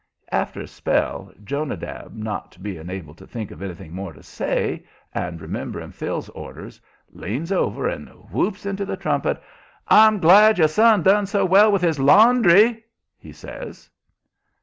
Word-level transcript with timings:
After 0.31 0.59
a 0.59 0.67
spell, 0.67 1.31
Jonadab 1.43 2.15
not 2.15 2.57
being 2.63 2.89
able 2.89 3.13
to 3.13 3.27
think 3.27 3.51
of 3.51 3.61
anything 3.61 3.93
more 3.93 4.13
to 4.13 4.23
say, 4.23 4.83
and 5.13 5.39
remembering 5.39 5.91
Phil's 5.91 6.27
orders, 6.29 6.81
leans 7.11 7.51
over 7.51 7.87
and 7.87 8.09
whoops 8.09 8.65
into 8.65 8.83
the 8.83 8.97
trumpet. 8.97 9.39
"I'm 9.87 10.13
real 10.13 10.21
glad 10.21 10.57
your 10.57 10.69
son 10.69 11.03
done 11.03 11.27
so 11.27 11.45
well 11.45 11.71
with 11.71 11.83
his 11.83 11.99
laundry," 11.99 12.83
he 13.19 13.31
says. 13.31 13.91